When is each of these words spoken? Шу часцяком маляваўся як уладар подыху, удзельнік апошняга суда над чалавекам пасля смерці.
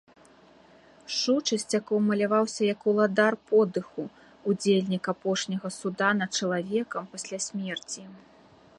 Шу 1.17 1.33
часцяком 1.49 2.07
маляваўся 2.11 2.61
як 2.73 2.79
уладар 2.93 3.33
подыху, 3.51 4.03
удзельнік 4.53 5.03
апошняга 5.17 5.67
суда 5.79 6.09
над 6.23 6.29
чалавекам 6.41 7.03
пасля 7.17 7.37
смерці. 7.51 8.01